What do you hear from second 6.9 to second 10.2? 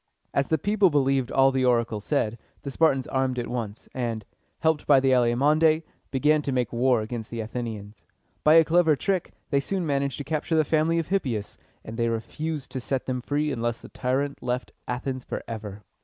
against the Athenians. By a clever trick, they soon managed